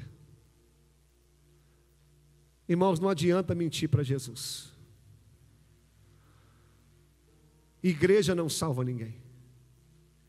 [2.69, 4.71] Irmãos, não adianta mentir para Jesus.
[7.83, 9.15] Igreja não salva ninguém.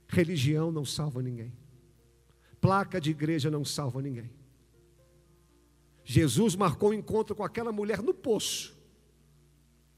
[0.09, 1.53] Religião não salva ninguém.
[2.61, 4.31] Placa de igreja não salva ninguém.
[6.05, 8.77] Jesus marcou um encontro com aquela mulher no poço,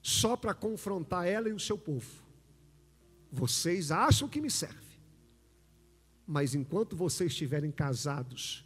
[0.03, 2.23] só para confrontar ela e o seu povo.
[3.33, 4.99] Vocês acham que me serve,
[6.27, 8.65] mas enquanto vocês estiverem casados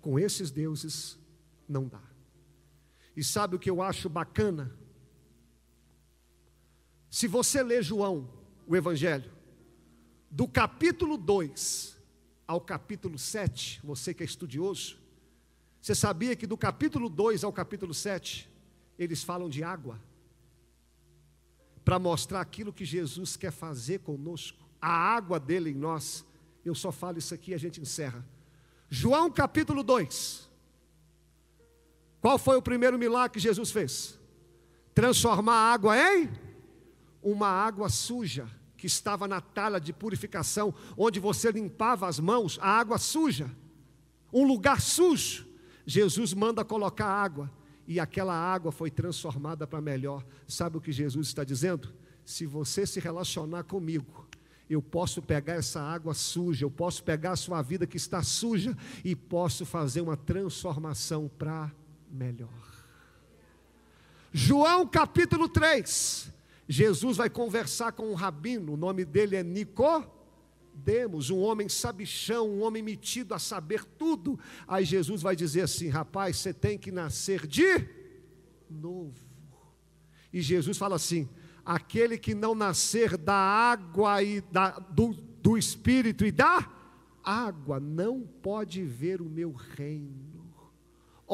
[0.00, 1.18] com esses deuses,
[1.68, 2.02] não dá.
[3.16, 4.74] E sabe o que eu acho bacana?
[7.10, 8.28] Se você ler João,
[8.66, 9.30] o Evangelho,
[10.30, 11.98] do capítulo 2
[12.46, 15.01] ao capítulo 7, você que é estudioso,
[15.82, 18.48] você sabia que do capítulo 2 ao capítulo 7,
[18.96, 20.00] eles falam de água?
[21.84, 26.24] Para mostrar aquilo que Jesus quer fazer conosco, a água dele em nós.
[26.64, 28.24] Eu só falo isso aqui e a gente encerra.
[28.88, 30.48] João capítulo 2.
[32.20, 34.16] Qual foi o primeiro milagre que Jesus fez?
[34.94, 36.30] Transformar a água em
[37.20, 42.68] uma água suja que estava na talha de purificação, onde você limpava as mãos, a
[42.68, 43.50] água suja,
[44.32, 45.50] um lugar sujo.
[45.86, 47.50] Jesus manda colocar água
[47.86, 50.24] e aquela água foi transformada para melhor.
[50.46, 51.92] Sabe o que Jesus está dizendo?
[52.24, 54.28] Se você se relacionar comigo,
[54.70, 58.76] eu posso pegar essa água suja, eu posso pegar a sua vida que está suja
[59.04, 61.70] e posso fazer uma transformação para
[62.10, 62.48] melhor.
[64.32, 66.32] João capítulo 3.
[66.68, 70.21] Jesus vai conversar com um rabino, o nome dele é Nicó
[70.74, 74.38] Demos, um homem sabichão, um homem metido a saber tudo.
[74.66, 77.88] Aí Jesus vai dizer assim: rapaz, você tem que nascer de
[78.68, 79.20] novo.
[80.32, 81.28] E Jesus fala assim:
[81.64, 86.68] aquele que não nascer da água e da, do, do Espírito e da
[87.22, 90.31] água não pode ver o meu reino.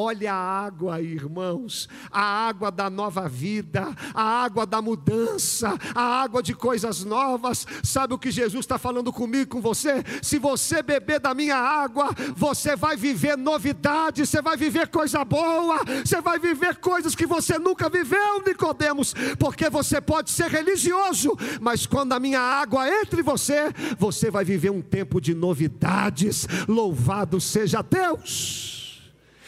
[0.01, 6.41] Olha a água, irmãos, a água da nova vida, a água da mudança, a água
[6.41, 7.67] de coisas novas.
[7.83, 10.05] Sabe o que Jesus está falando comigo, com você?
[10.23, 15.81] Se você beber da minha água, você vai viver novidades, você vai viver coisa boa,
[16.05, 21.87] você vai viver coisas que você nunca viveu, Nicodemos, porque você pode ser religioso, mas
[21.87, 26.47] quando a minha água entra em você, você vai viver um tempo de novidades.
[26.69, 28.78] Louvado seja Deus!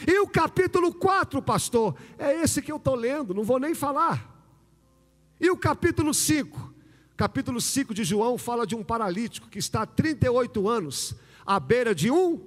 [0.07, 4.29] E o capítulo 4, pastor, é esse que eu estou lendo, não vou nem falar.
[5.39, 6.73] E o capítulo 5,
[7.17, 11.93] capítulo 5 de João fala de um paralítico que está há 38 anos à beira
[11.93, 12.39] de um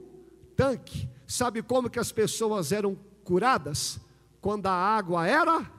[0.56, 1.08] tanque.
[1.26, 4.00] Sabe como que as pessoas eram curadas?
[4.40, 5.70] Quando a água era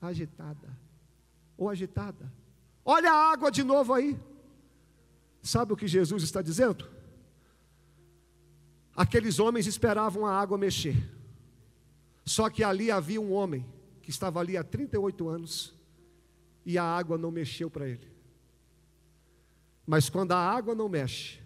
[0.00, 0.76] agitada
[1.56, 2.32] ou agitada.
[2.84, 4.18] Olha a água de novo aí.
[5.42, 6.88] Sabe o que Jesus está dizendo?
[8.98, 10.96] Aqueles homens esperavam a água mexer.
[12.24, 13.64] Só que ali havia um homem
[14.02, 15.72] que estava ali há 38 anos
[16.66, 18.08] e a água não mexeu para ele.
[19.86, 21.38] Mas quando a água não mexe,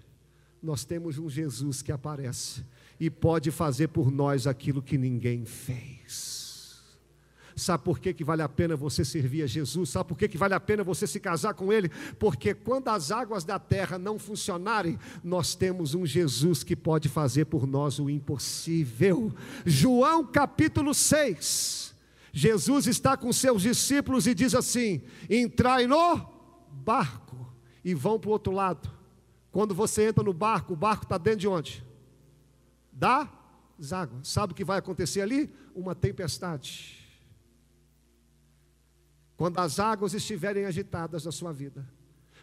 [0.62, 2.64] nós temos um Jesus que aparece
[2.98, 6.41] e pode fazer por nós aquilo que ninguém fez.
[7.54, 9.90] Sabe por que, que vale a pena você servir a Jesus?
[9.90, 11.90] Sabe por que, que vale a pena você se casar com Ele?
[12.18, 17.46] Porque quando as águas da terra não funcionarem, nós temos um Jesus que pode fazer
[17.46, 19.32] por nós o impossível.
[19.66, 21.94] João capítulo 6.
[22.32, 26.26] Jesus está com seus discípulos e diz assim: entrai no
[26.70, 27.52] barco
[27.84, 28.90] e vão para o outro lado.
[29.50, 31.84] Quando você entra no barco, o barco está dentro de onde?
[32.90, 33.28] Das
[33.92, 34.28] águas.
[34.28, 35.52] Sabe o que vai acontecer ali?
[35.74, 37.01] Uma tempestade.
[39.42, 41.84] Quando as águas estiverem agitadas na sua vida,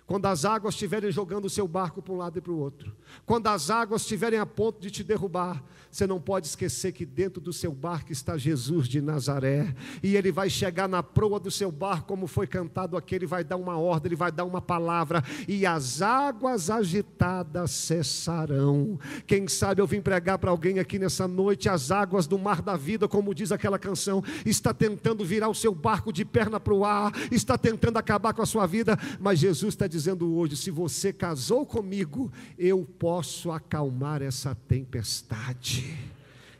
[0.10, 2.96] quando as águas estiverem jogando o seu barco para um lado e para o outro,
[3.28, 7.40] quando as águas estiverem a ponto de te derrubar, você não pode esquecer que dentro
[7.40, 11.72] do seu barco está Jesus de Nazaré, e ele vai chegar na proa do seu
[11.72, 15.24] barco, como foi cantado aqui, ele vai dar uma ordem, ele vai dar uma palavra,
[15.48, 18.98] e as águas agitadas cessarão.
[19.28, 22.76] Quem sabe eu vim pregar para alguém aqui nessa noite, as águas do mar da
[22.76, 26.84] vida, como diz aquela canção, está tentando virar o seu barco de perna para o
[26.84, 30.72] ar, está tentando acabar com a sua vida, mas Jesus está dizendo, dizendo hoje: se
[30.72, 35.98] você casou comigo, eu posso acalmar essa tempestade.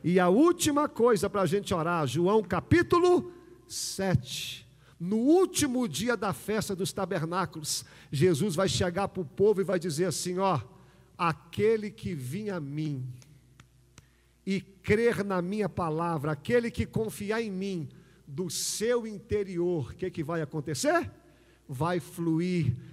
[0.04, 3.32] E a última coisa para a gente orar, João capítulo
[3.66, 4.68] 7.
[4.98, 9.78] No último dia da festa dos tabernáculos, Jesus vai chegar para o povo e vai
[9.78, 10.60] dizer assim: ó,
[11.16, 13.06] aquele que vinha a mim
[14.46, 17.88] e crer na minha palavra, aquele que confiar em mim,
[18.26, 21.10] do seu interior, o que, que vai acontecer?
[21.68, 22.76] Vai fluir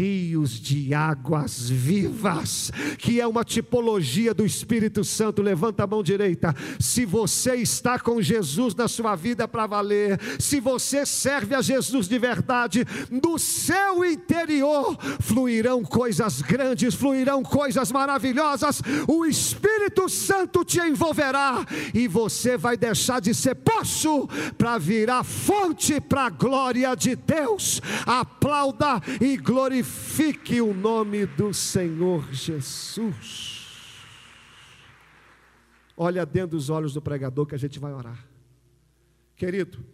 [0.00, 5.42] rios de águas vivas, que é uma tipologia do Espírito Santo.
[5.42, 6.54] Levanta a mão direita.
[6.78, 12.08] Se você está com Jesus na sua vida para valer, se você serve a Jesus
[12.08, 18.80] de verdade, do seu interior fluirão coisas grandes, fluirão coisas maravilhosas.
[19.06, 24.26] O Espírito Santo te envolverá e você vai deixar de ser poço
[24.56, 27.82] para virar fonte para a glória de Deus.
[28.06, 33.58] Aplauda e glorifique glorifique o nome do Senhor Jesus.
[35.96, 38.26] Olha dentro dos olhos do pregador que a gente vai orar.
[39.36, 39.84] Querido,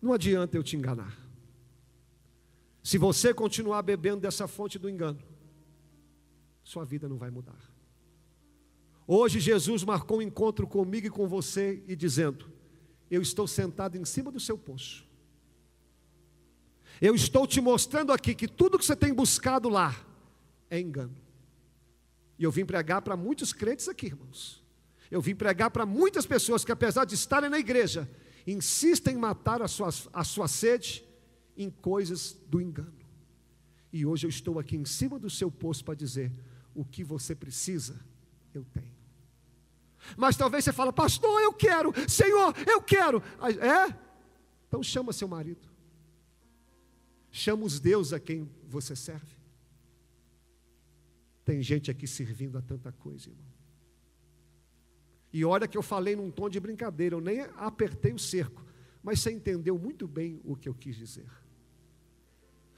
[0.00, 1.16] não adianta eu te enganar.
[2.82, 5.18] Se você continuar bebendo dessa fonte do engano,
[6.62, 7.58] sua vida não vai mudar.
[9.06, 12.46] Hoje Jesus marcou um encontro comigo e com você e dizendo:
[13.10, 15.07] Eu estou sentado em cima do seu poço.
[17.00, 19.94] Eu estou te mostrando aqui que tudo que você tem buscado lá
[20.70, 21.16] é engano.
[22.38, 24.64] E eu vim pregar para muitos crentes aqui, irmãos.
[25.10, 28.08] Eu vim pregar para muitas pessoas que, apesar de estarem na igreja,
[28.46, 31.04] insistem em matar a sua, a sua sede
[31.56, 32.98] em coisas do engano.
[33.92, 36.32] E hoje eu estou aqui em cima do seu posto para dizer:
[36.74, 37.98] o que você precisa,
[38.54, 38.96] eu tenho.
[40.16, 43.22] Mas talvez você fala, pastor, eu quero, Senhor, eu quero.
[43.60, 43.94] É?
[44.68, 45.67] Então chama seu marido.
[47.30, 49.36] Chama os deuses a quem você serve.
[51.44, 53.48] Tem gente aqui servindo a tanta coisa, irmão.
[55.32, 58.64] E olha que eu falei num tom de brincadeira, eu nem apertei o cerco,
[59.02, 61.30] mas você entendeu muito bem o que eu quis dizer.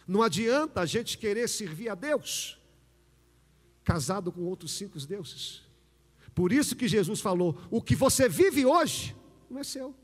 [0.06, 2.60] Não adianta a gente querer servir a Deus
[3.84, 5.62] casado com outros cinco deuses.
[6.34, 9.16] Por isso que Jesus falou: o que você vive hoje
[9.48, 9.94] não é seu.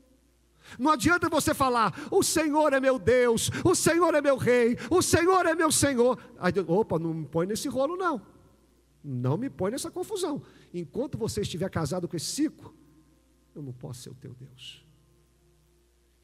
[0.77, 5.01] Não adianta você falar, o Senhor é meu Deus, o Senhor é meu rei, o
[5.01, 6.19] Senhor é meu Senhor.
[6.37, 8.21] Aí, opa, não me põe nesse rolo, não.
[9.03, 10.41] Não me põe nessa confusão.
[10.73, 12.75] Enquanto você estiver casado com esse ciclo,
[13.55, 14.85] eu não posso ser o teu Deus.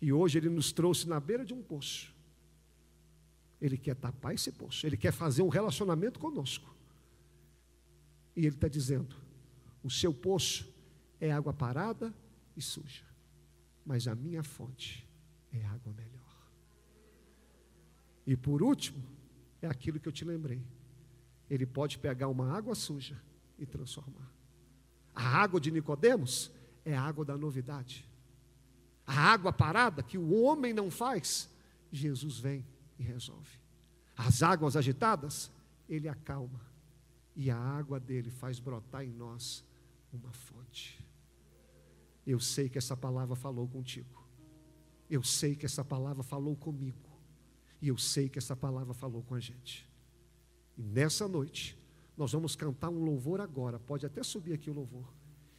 [0.01, 2.13] E hoje ele nos trouxe na beira de um poço.
[3.61, 6.75] Ele quer tapar esse poço, ele quer fazer um relacionamento conosco.
[8.35, 9.15] E ele está dizendo:
[9.81, 10.67] o seu poço
[11.21, 12.13] é água parada
[12.57, 13.12] e suja
[13.85, 15.07] mas a minha fonte
[15.51, 16.13] é água melhor.
[18.25, 19.03] E por último,
[19.61, 20.61] é aquilo que eu te lembrei.
[21.49, 23.21] Ele pode pegar uma água suja
[23.57, 24.31] e transformar.
[25.13, 26.51] A água de Nicodemos
[26.83, 28.07] é a água da novidade.
[29.05, 31.49] A água parada que o homem não faz,
[31.91, 32.65] Jesus vem
[32.97, 33.59] e resolve.
[34.15, 35.51] As águas agitadas,
[35.89, 36.61] ele acalma.
[37.35, 39.63] E a água dele faz brotar em nós
[40.11, 41.02] uma fonte.
[42.25, 44.23] Eu sei que essa palavra falou contigo.
[45.09, 47.09] Eu sei que essa palavra falou comigo.
[47.81, 49.89] E eu sei que essa palavra falou com a gente.
[50.77, 51.77] E nessa noite,
[52.17, 53.79] nós vamos cantar um louvor agora.
[53.79, 55.11] Pode até subir aqui o louvor.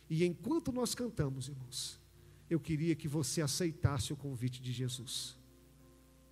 [0.09, 2.01] E enquanto nós cantamos, irmãos,
[2.49, 5.37] eu queria que você aceitasse o convite de Jesus.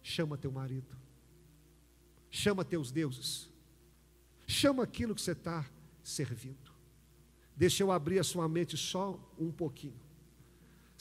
[0.02, 0.96] Chama teu marido.
[2.30, 3.50] Chama teus deuses.
[4.46, 5.68] Chama aquilo que você está
[6.02, 6.72] servindo.
[7.56, 10.00] Deixa eu abrir a sua mente só um pouquinho.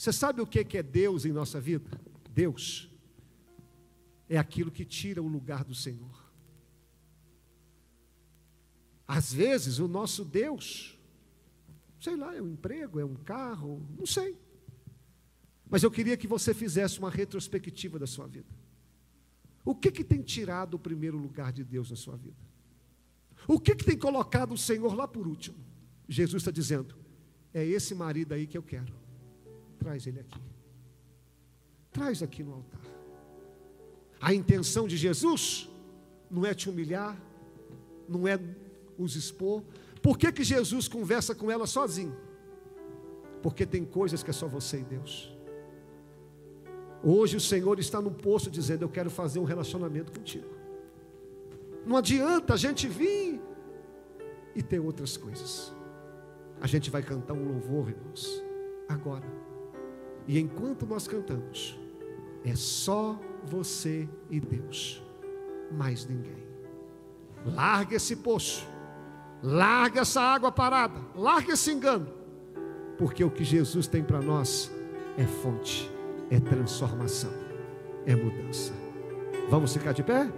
[0.02, 1.88] Você sabe o que é Deus em nossa vida?
[2.34, 2.90] Deus
[4.28, 6.28] é aquilo que tira o lugar do Senhor.
[9.06, 10.98] Às vezes o nosso Deus,
[12.00, 14.36] sei lá, é um emprego, é um carro, não sei.
[15.70, 18.52] Mas eu queria que você fizesse uma retrospectiva da sua vida.
[19.64, 22.42] O que, que tem tirado o primeiro lugar de Deus na sua vida?
[23.46, 25.58] O que, que tem colocado o Senhor lá por último?
[26.08, 26.96] Jesus está dizendo:
[27.54, 29.01] é esse marido aí que eu quero.
[29.82, 30.40] Traz ele aqui.
[31.90, 32.80] Traz aqui no altar.
[34.20, 35.68] A intenção de Jesus
[36.30, 37.20] não é te humilhar,
[38.08, 38.38] não é
[38.96, 39.62] os expor.
[40.00, 42.16] Por que, que Jesus conversa com ela sozinho?
[43.42, 45.36] Porque tem coisas que é só você e Deus.
[47.02, 50.46] Hoje o Senhor está no poço dizendo: Eu quero fazer um relacionamento contigo.
[51.84, 53.40] Não adianta a gente vir
[54.54, 55.72] e ter outras coisas.
[56.60, 58.40] A gente vai cantar um louvor, irmãos,
[58.88, 59.26] agora.
[60.26, 61.78] E enquanto nós cantamos,
[62.44, 65.02] é só você e Deus,
[65.70, 66.42] mais ninguém.
[67.44, 68.66] Larga esse poço,
[69.42, 72.06] larga essa água parada, larga esse engano,
[72.96, 74.70] porque o que Jesus tem para nós
[75.18, 75.90] é fonte,
[76.30, 77.32] é transformação,
[78.06, 78.72] é mudança.
[79.50, 80.30] Vamos ficar de pé?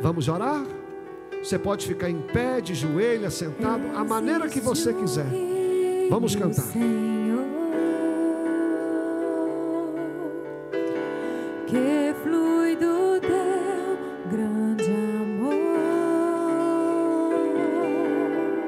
[0.00, 0.64] Vamos orar?
[1.42, 5.26] Você pode ficar em pé, de joelho, sentado, a maneira que você quiser.
[6.08, 6.64] Vamos cantar.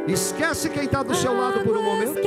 [0.09, 2.19] Esquece quem está do seu lado por um momento.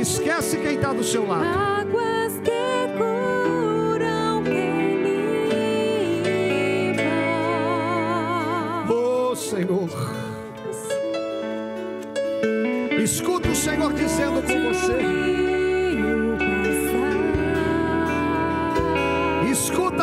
[0.00, 1.44] Esquece quem está do seu lado.
[1.44, 4.50] Águas que curam, que
[6.94, 7.04] limpam.
[8.88, 9.88] Oh Senhor.
[13.02, 15.43] Escuta o Senhor dizendo com você.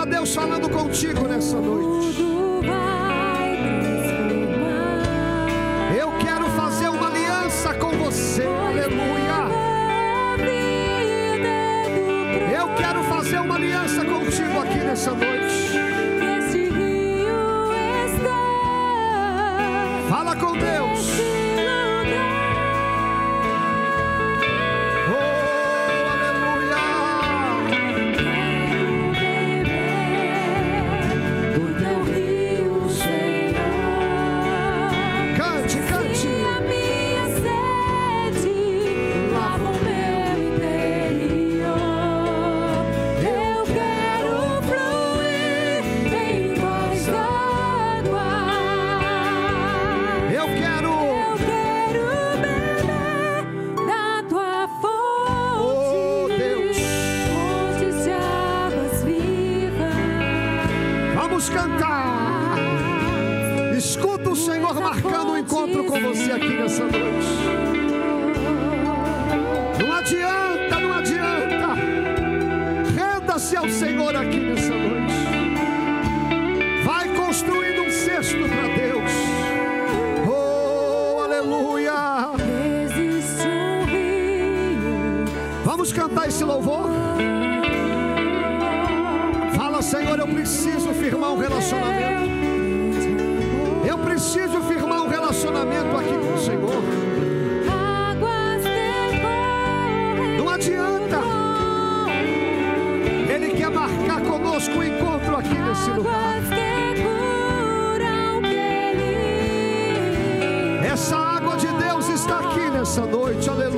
[0.05, 2.25] Deus falando contigo nessa noite.
[5.97, 8.43] Eu quero fazer uma aliança com você.
[8.43, 9.49] Aleluia.
[12.59, 15.50] Eu quero fazer uma aliança contigo aqui nessa noite.
[90.11, 92.31] Senhor, eu preciso firmar um relacionamento.
[93.87, 96.83] Eu preciso firmar um relacionamento aqui com o Senhor.
[100.37, 101.21] Não adianta.
[103.33, 106.41] Ele quer marcar conosco o encontro aqui nesse lugar.
[110.91, 113.49] Essa água de Deus está aqui nessa noite.
[113.49, 113.70] Aleluia.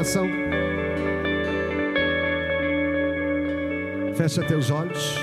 [0.00, 0.26] Coração.
[4.14, 5.14] Fecha teus olhos.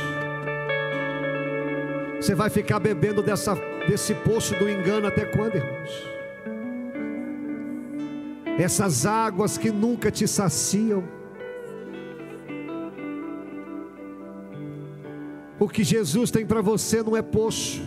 [2.18, 3.56] Você vai ficar bebendo dessa,
[3.88, 6.18] desse poço do engano até quando, irmãos?
[8.60, 11.04] essas águas que nunca te saciam.
[15.60, 17.80] O que Jesus tem para você não é poço,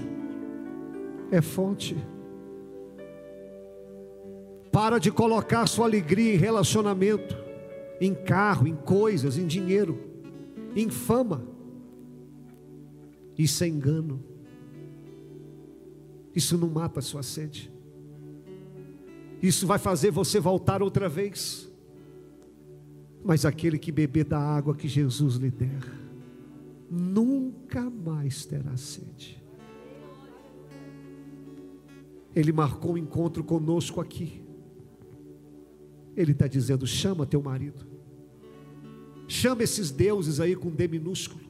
[1.33, 1.97] é fonte.
[4.81, 7.37] Para de colocar sua alegria em relacionamento,
[8.01, 9.99] em carro, em coisas, em dinheiro,
[10.75, 11.45] em fama.
[13.37, 14.25] Isso é engano.
[16.35, 17.71] Isso não mata a sua sede.
[19.43, 21.71] Isso vai fazer você voltar outra vez.
[23.23, 25.93] Mas aquele que beber da água que Jesus lhe der,
[26.91, 29.45] nunca mais terá sede.
[32.35, 34.49] Ele marcou um encontro conosco aqui.
[36.17, 37.87] Ele está dizendo: chama teu marido,
[39.29, 41.41] chama esses deuses aí com D minúsculo.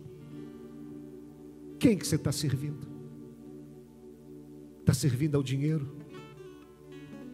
[1.79, 2.87] Quem que você está servindo?
[4.81, 5.89] Está servindo ao dinheiro?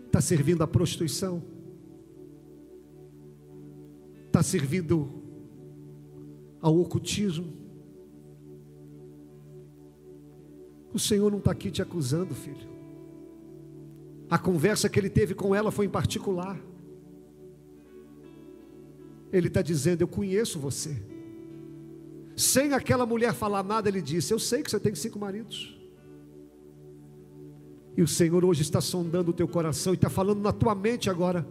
[0.06, 1.42] Está servindo à prostituição?
[4.26, 5.22] Está servindo
[6.60, 7.52] ao ocultismo?
[10.92, 12.68] O Senhor não está aqui te acusando, filho.
[14.30, 16.58] A conversa que ele teve com ela foi em particular.
[19.32, 20.96] Ele está dizendo: Eu conheço você.
[22.36, 25.76] Sem aquela mulher falar nada, ele disse: Eu sei que você tem cinco maridos.
[27.96, 31.08] E o Senhor hoje está sondando o teu coração e está falando na tua mente
[31.08, 31.46] agora.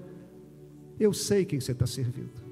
[1.00, 2.46] Eu sei quem você está servindo.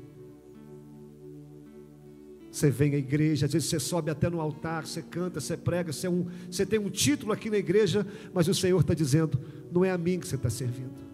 [2.51, 5.91] Você vem à igreja, às vezes você sobe até no altar, você canta, você prega,
[5.91, 9.39] você, é um, você tem um título aqui na igreja, mas o Senhor está dizendo:
[9.71, 11.12] não é a mim que você está servindo.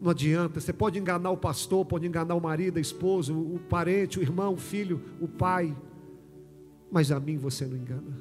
[0.00, 4.18] Não adianta, você pode enganar o pastor, pode enganar o marido, a esposa, o parente,
[4.18, 5.74] o irmão, o filho, o pai,
[6.90, 8.16] mas a mim você não engana.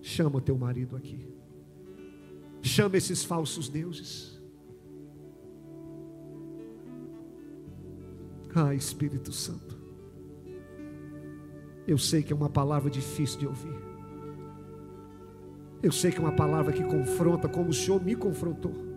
[0.00, 1.26] Chama teu marido aqui.
[2.62, 4.40] Chama esses falsos deuses.
[8.54, 9.78] Ah, Espírito Santo.
[11.86, 13.74] Eu sei que é uma palavra difícil de ouvir.
[15.82, 18.89] Eu sei que é uma palavra que confronta, como o Senhor me confrontou.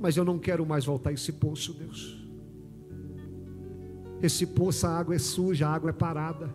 [0.00, 2.18] Mas eu não quero mais voltar a esse poço, Deus.
[4.22, 6.52] Esse poço, a água é suja, a água é parada.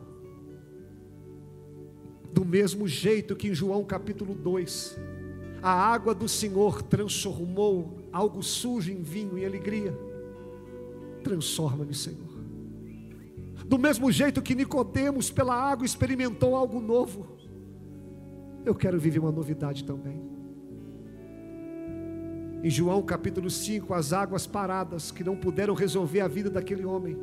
[2.34, 4.98] Do mesmo jeito que em João capítulo 2,
[5.62, 9.96] a água do Senhor transformou algo sujo em vinho e alegria.
[11.24, 12.36] Transforma-me, Senhor.
[13.66, 17.28] Do mesmo jeito que Nicodemos pela água experimentou algo novo,
[18.66, 20.22] eu quero viver uma novidade também.
[22.66, 27.16] Em João capítulo 5, as águas paradas que não puderam resolver a vida daquele homem,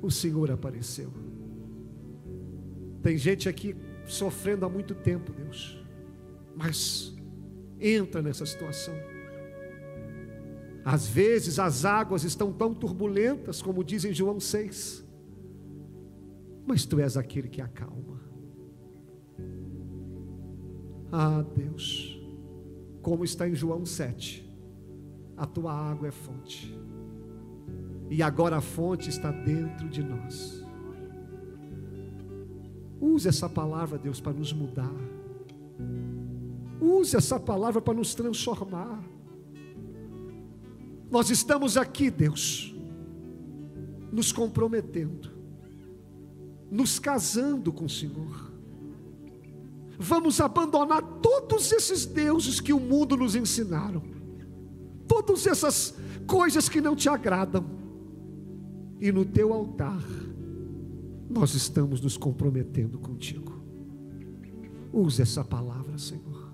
[0.00, 1.12] o Senhor apareceu.
[3.02, 3.74] Tem gente aqui
[4.06, 5.84] sofrendo há muito tempo, Deus,
[6.54, 7.12] mas
[7.80, 8.94] entra nessa situação.
[10.84, 15.04] Às vezes as águas estão tão turbulentas, como diz em João 6,
[16.64, 18.20] mas tu és aquele que acalma.
[21.10, 22.19] Ah, Deus,
[23.02, 24.48] como está em João 7,
[25.36, 26.76] a tua água é fonte,
[28.10, 30.64] e agora a fonte está dentro de nós.
[33.00, 34.92] Use essa palavra, Deus, para nos mudar.
[36.80, 39.02] Use essa palavra para nos transformar.
[41.10, 42.74] Nós estamos aqui, Deus,
[44.12, 45.30] nos comprometendo,
[46.70, 48.49] nos casando com o Senhor.
[50.02, 54.02] Vamos abandonar todos esses deuses que o mundo nos ensinaram,
[55.06, 55.94] todas essas
[56.26, 57.66] coisas que não te agradam,
[58.98, 60.02] e no teu altar,
[61.28, 63.62] nós estamos nos comprometendo contigo.
[64.90, 66.50] Use essa palavra, Senhor,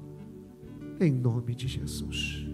[0.98, 2.44] em nome de Jesus.